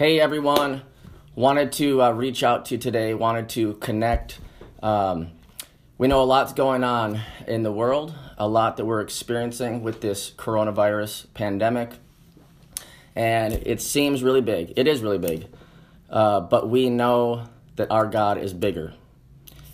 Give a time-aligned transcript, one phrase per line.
[0.00, 0.80] Hey everyone,
[1.34, 4.38] wanted to uh, reach out to you today, wanted to connect.
[4.82, 5.32] Um,
[5.98, 10.00] we know a lot's going on in the world, a lot that we're experiencing with
[10.00, 11.90] this coronavirus pandemic,
[13.14, 14.72] and it seems really big.
[14.74, 15.48] It is really big,
[16.08, 18.94] uh, but we know that our God is bigger.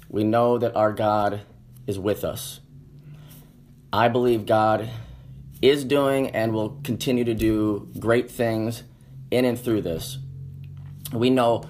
[0.09, 1.43] We know that our God
[1.87, 2.59] is with us.
[3.93, 4.91] I believe God
[5.63, 8.83] is doing and will continue to do great things
[9.31, 10.19] in and through this.
[11.13, 11.65] We know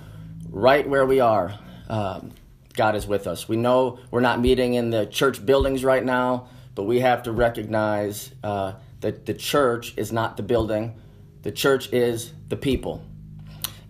[0.48, 2.32] right where we are, um,
[2.74, 3.48] God is with us.
[3.48, 7.32] We know we're not meeting in the church buildings right now, but we have to
[7.32, 11.00] recognize uh, that the church is not the building,
[11.42, 13.02] the church is the people.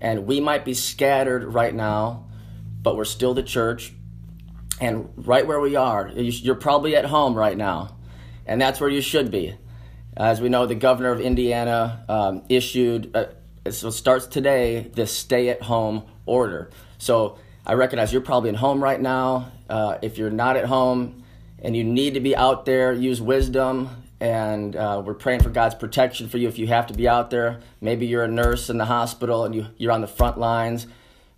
[0.00, 2.26] And we might be scattered right now,
[2.82, 3.92] but we're still the church.
[4.80, 7.96] And right where we are, you're probably at home right now,
[8.44, 9.56] and that's where you should be.
[10.16, 13.34] As we know, the governor of Indiana um, issued a,
[13.72, 16.70] so it starts today this stay at home order.
[16.98, 19.52] So I recognize you're probably at home right now.
[19.68, 21.24] Uh, if you're not at home
[21.60, 23.90] and you need to be out there, use wisdom.
[24.20, 27.30] And uh, we're praying for God's protection for you if you have to be out
[27.30, 27.60] there.
[27.80, 30.86] Maybe you're a nurse in the hospital and you, you're on the front lines.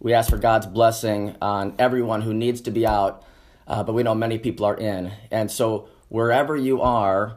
[0.01, 3.25] We ask for God's blessing on everyone who needs to be out,
[3.67, 5.11] uh, but we know many people are in.
[5.31, 7.37] And so wherever you are,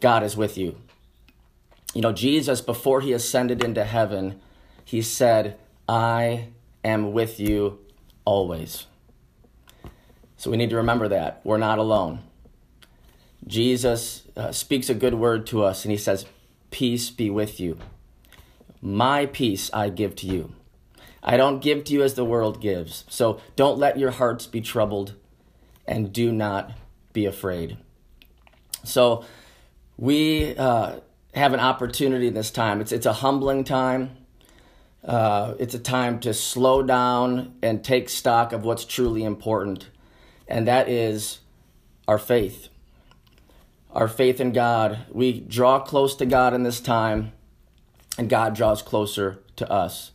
[0.00, 0.76] God is with you.
[1.96, 4.38] You know, Jesus, before he ascended into heaven,
[4.84, 5.58] he said,
[5.88, 6.48] I
[6.84, 7.78] am with you
[8.26, 8.84] always.
[10.36, 11.40] So we need to remember that.
[11.42, 12.18] We're not alone.
[13.46, 16.26] Jesus uh, speaks a good word to us and he says,
[16.70, 17.78] Peace be with you.
[18.82, 20.52] My peace I give to you.
[21.22, 23.06] I don't give to you as the world gives.
[23.08, 25.14] So don't let your hearts be troubled
[25.86, 26.72] and do not
[27.14, 27.78] be afraid.
[28.84, 29.24] So
[29.96, 31.00] we uh,
[31.36, 32.80] have an opportunity this time.
[32.80, 34.16] It's, it's a humbling time.
[35.04, 39.88] Uh, it's a time to slow down and take stock of what's truly important,
[40.48, 41.40] and that is
[42.08, 42.68] our faith.
[43.92, 45.06] Our faith in God.
[45.12, 47.32] We draw close to God in this time,
[48.18, 50.10] and God draws closer to us.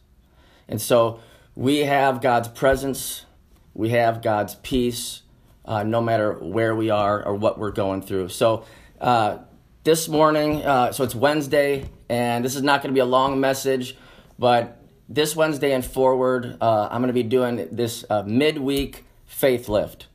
[0.68, 1.22] And so
[1.56, 3.26] we have God's presence,
[3.74, 5.22] we have God's peace,
[5.64, 8.30] uh, no matter where we are or what we're going through.
[8.30, 8.66] So,
[9.00, 9.38] uh,
[9.84, 13.40] this morning, uh, so it's Wednesday, and this is not going to be a long
[13.40, 13.98] message,
[14.38, 19.68] but this Wednesday and forward, uh, I'm going to be doing this uh, midweek faith
[19.68, 20.08] lift.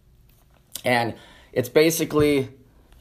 [0.85, 1.15] And
[1.53, 2.49] it's basically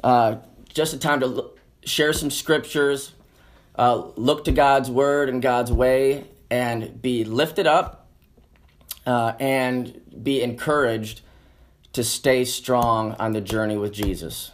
[0.03, 0.37] uh,
[0.73, 1.51] just a time to
[1.83, 3.13] share some scriptures,
[3.77, 8.07] uh, look to God's word and God's way, and be lifted up
[9.05, 11.21] uh, and be encouraged
[11.93, 14.51] to stay strong on the journey with Jesus.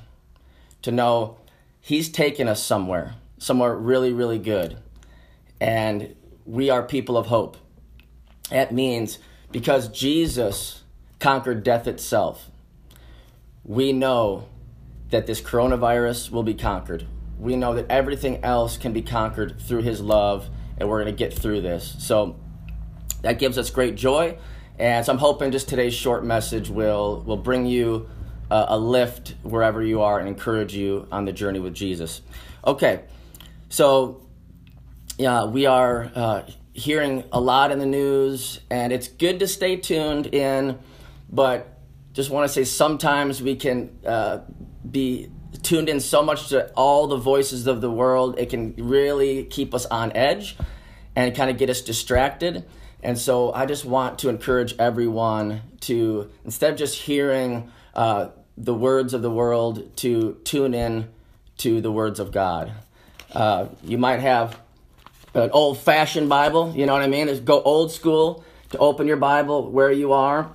[0.82, 1.38] To know
[1.82, 4.78] He's taken us somewhere, somewhere really, really good.
[5.60, 6.16] And
[6.46, 7.58] we are people of hope.
[8.52, 9.18] That means
[9.52, 10.84] because Jesus
[11.20, 12.50] conquered death itself,
[13.64, 14.48] we know
[15.10, 17.08] that this coronavirus will be conquered.
[17.40, 21.18] We know that everything else can be conquered through his love, and we're going to
[21.18, 21.96] get through this.
[22.00, 22.40] So
[23.24, 24.38] that gives us great joy.
[24.78, 28.10] And so I'm hoping just today's short message will, will bring you
[28.52, 32.22] a lift wherever you are and encourage you on the journey with Jesus.
[32.66, 33.02] Okay,
[33.70, 34.22] so
[35.18, 39.78] yeah, we are uh, hearing a lot in the news, and it's good to stay
[39.78, 40.80] tuned in,
[41.30, 41.80] but
[42.14, 44.40] just want to say sometimes we can uh,
[44.90, 45.30] be
[45.64, 49.74] tuned in so much to all the voices of the world, it can really keep
[49.74, 50.58] us on edge
[51.16, 52.66] and kind of get us distracted.
[53.04, 58.30] And so I just want to encourage everyone to, instead of just hearing uh,
[58.62, 61.08] the words of the world to tune in
[61.58, 62.72] to the words of God.
[63.34, 64.60] Uh, you might have
[65.34, 67.28] an old fashioned Bible, you know what I mean?
[67.28, 70.52] Just go old school to open your Bible where you are.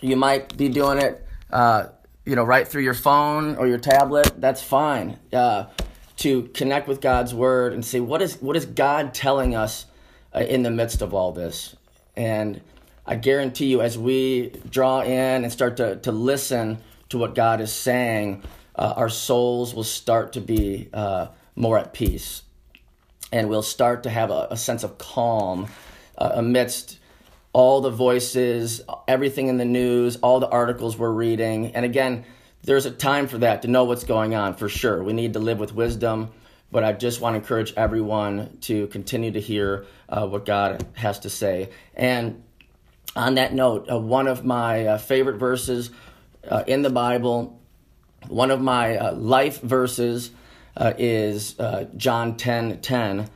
[0.00, 1.86] You might be doing it, uh,
[2.24, 4.32] you know, right through your phone or your tablet.
[4.40, 5.18] That's fine.
[5.32, 5.66] Uh,
[6.16, 9.86] to connect with God's word and see what is what is God telling us
[10.34, 11.76] uh, in the midst of all this.
[12.16, 12.60] And
[13.06, 16.78] I guarantee you, as we draw in and start to, to listen
[17.10, 18.42] to what God is saying,
[18.74, 22.42] uh, our souls will start to be uh, more at peace.
[23.32, 25.68] And we'll start to have a, a sense of calm
[26.18, 26.98] uh, amidst
[27.52, 31.74] all the voices, everything in the news, all the articles we're reading.
[31.74, 32.24] And again,
[32.62, 35.02] there's a time for that to know what's going on for sure.
[35.02, 36.30] We need to live with wisdom,
[36.70, 41.20] but I just want to encourage everyone to continue to hear uh, what God has
[41.20, 41.70] to say.
[41.94, 42.42] And
[43.16, 45.90] on that note, uh, one of my uh, favorite verses
[46.48, 47.60] uh, in the Bible.
[48.28, 50.30] One of my uh, life verses
[50.76, 53.30] uh, is uh, John 10 10.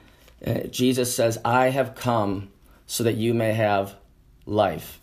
[0.46, 2.50] Uh, Jesus says, I have come
[2.86, 3.94] so that you may have
[4.46, 5.00] life.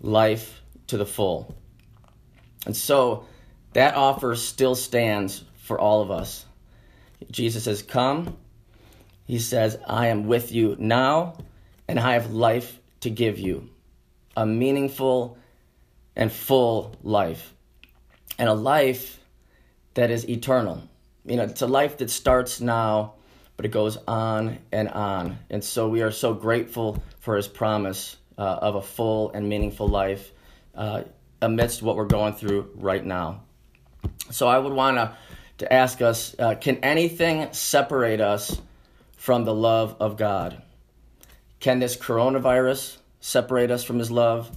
[0.00, 1.54] Life to the full.
[2.66, 3.26] And so
[3.72, 6.44] that offer still stands for all of us.
[7.30, 8.36] Jesus says, Come.
[9.26, 11.36] He says, I am with you now,
[11.88, 13.68] and I have life to give you
[14.36, 15.36] a meaningful
[16.16, 17.52] and full life,
[18.38, 19.20] and a life
[19.94, 20.82] that is eternal.
[21.24, 23.14] You know, it's a life that starts now,
[23.56, 25.38] but it goes on and on.
[25.50, 29.88] And so we are so grateful for his promise uh, of a full and meaningful
[29.88, 30.32] life
[30.74, 31.02] uh,
[31.42, 33.42] amidst what we're going through right now.
[34.30, 35.16] So I would want to
[35.58, 38.60] to ask us, uh, can anything separate us
[39.16, 40.62] from the love of God?
[41.60, 44.50] Can this coronavirus separate us from his love?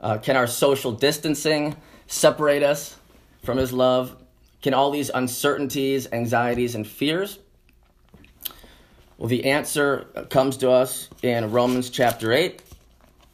[0.00, 2.96] Uh, can our social distancing separate us
[3.42, 4.16] from his love?
[4.62, 7.38] Can all these uncertainties, anxieties, and fears?
[9.16, 12.62] Well, the answer comes to us in Romans chapter 8,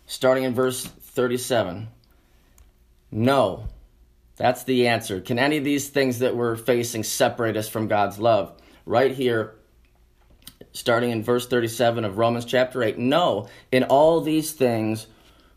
[0.06, 1.88] starting in verse 37.
[3.10, 3.68] No.
[4.36, 5.20] That's the answer.
[5.20, 8.52] Can any of these things that we're facing separate us from God's love?
[8.84, 9.54] Right here,
[10.72, 12.98] starting in verse 37 of Romans chapter 8.
[12.98, 15.06] No, in all these things,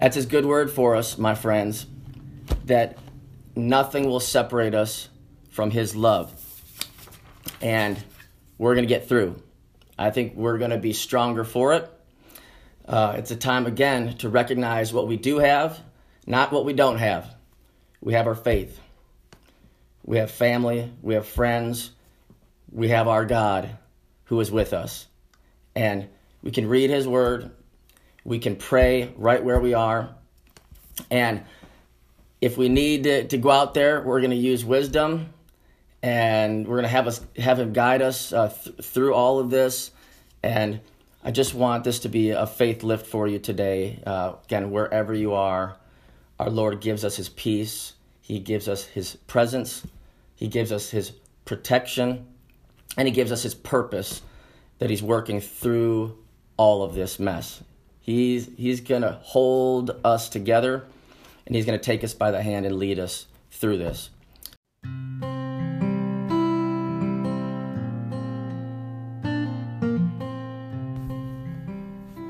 [0.00, 1.86] that's his good word for us, my friends,
[2.66, 2.98] that
[3.56, 5.08] nothing will separate us
[5.50, 6.32] from his love.
[7.60, 8.02] And
[8.58, 9.40] we're going to get through.
[9.98, 11.90] I think we're going to be stronger for it.
[12.86, 15.80] Uh, it's a time again to recognize what we do have,
[16.26, 17.34] not what we don't have.
[18.00, 18.78] We have our faith,
[20.04, 21.90] we have family, we have friends,
[22.70, 23.70] we have our God
[24.24, 25.06] who is with us.
[25.74, 26.08] And
[26.42, 27.50] we can read His Word,
[28.24, 30.14] we can pray right where we are.
[31.10, 31.44] And
[32.40, 35.32] if we need to, to go out there, we're going to use wisdom
[36.02, 39.90] and we're going to have have him guide us uh, th- through all of this.
[40.42, 40.80] And
[41.26, 44.02] i just want this to be a faith lift for you today.
[44.06, 45.76] Uh, again wherever you are
[46.38, 47.94] our lord gives us his peace.
[48.20, 49.86] He gives us his presence.
[50.34, 51.12] He gives us his
[51.44, 52.26] protection.
[52.96, 54.22] And he gives us his purpose
[54.78, 56.18] that he's working through
[56.56, 57.62] all of this mess
[58.04, 60.84] he's he's going to hold us together
[61.46, 64.10] and he's going to take us by the hand and lead us through this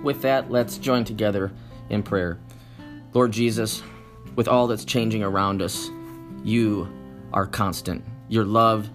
[0.05, 1.51] With that, let's join together
[1.89, 2.39] in prayer.
[3.15, 3.83] Lord Jesus,
[4.37, 5.89] with all that's changing around us,
[6.45, 6.87] you
[7.33, 8.05] are constant.
[8.29, 8.91] Your love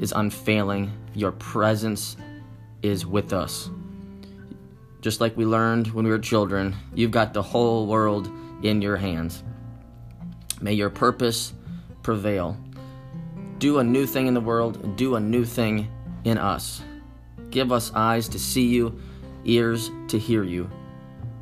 [0.00, 0.90] is unfailing.
[1.12, 2.16] Your presence
[2.80, 3.68] is with us.
[5.04, 8.30] Just like we learned when we were children, you've got the whole world
[8.62, 9.42] in your hands.
[10.62, 11.52] May your purpose
[12.02, 12.56] prevail.
[13.58, 15.90] Do a new thing in the world, do a new thing
[16.24, 16.80] in us.
[17.50, 18.98] Give us eyes to see you
[19.44, 20.70] ears to hear you.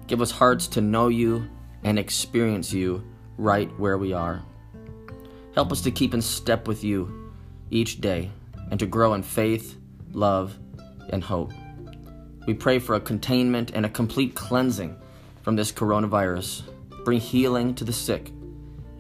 [0.08, 1.48] Give us hearts to know you
[1.84, 3.05] and experience you
[3.39, 4.43] right where we are.
[5.55, 7.32] Help us to keep in step with you
[7.70, 8.32] each day
[8.72, 9.79] and to grow in faith,
[10.10, 10.58] love,
[11.10, 11.53] and hope.
[12.46, 14.96] We pray for a containment and a complete cleansing
[15.43, 16.63] from this coronavirus.
[17.05, 18.32] Bring healing to the sick.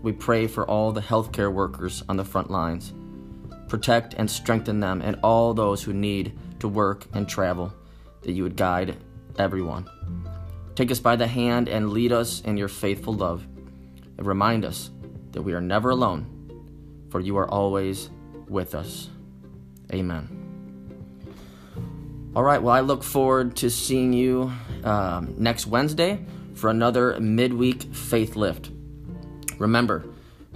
[0.02, 2.92] We pray for all the healthcare workers on the front lines.
[3.68, 7.72] Protect and strengthen them and all those who need to work and travel
[8.22, 8.96] that you would guide
[9.38, 9.88] everyone.
[10.74, 13.46] Take us by the hand and lead us in your faithful love.
[14.18, 14.90] And remind us
[15.32, 16.26] that we are never alone,
[17.10, 18.10] for you are always
[18.48, 19.08] with us.
[19.92, 20.41] Amen.
[22.34, 24.50] All right, well, I look forward to seeing you
[24.84, 26.24] um, next Wednesday
[26.54, 28.70] for another midweek faith lift.
[29.58, 30.06] Remember,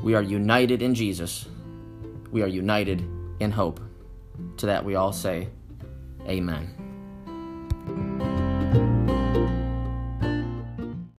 [0.02, 1.46] we are united in Jesus,
[2.30, 3.06] we are united
[3.40, 3.80] in hope.
[4.58, 5.48] To that, we all say,
[6.26, 6.85] Amen.